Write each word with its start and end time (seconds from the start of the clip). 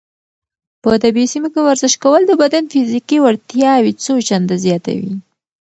په 0.81 0.91
طبیعي 1.03 1.27
سیمو 1.33 1.49
کې 1.53 1.61
ورزش 1.67 1.93
کول 2.03 2.21
د 2.27 2.31
بدن 2.41 2.63
فزیکي 2.71 3.17
وړتیاوې 3.21 3.91
څو 4.03 4.13
چنده 4.27 4.55
زیاتوي. 4.65 5.11